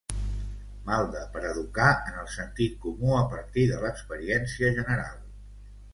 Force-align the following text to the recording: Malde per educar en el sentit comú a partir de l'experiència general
Malde 0.87 1.19
per 1.35 1.43
educar 1.49 1.89
en 2.11 2.17
el 2.23 2.31
sentit 2.37 2.79
comú 2.87 3.13
a 3.19 3.23
partir 3.35 3.69
de 3.73 3.83
l'experiència 3.85 4.73
general 4.81 5.25